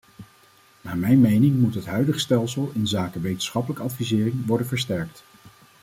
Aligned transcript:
Naar 0.81 0.97
mijn 0.97 1.19
mening 1.21 1.55
moet 1.55 1.75
het 1.75 1.85
huidig 1.85 2.19
stelsel 2.19 2.71
inzake 2.73 3.19
wetenschappelijke 3.19 3.83
advisering 3.83 4.45
worden 4.45 4.67
versterkt. 4.67 5.23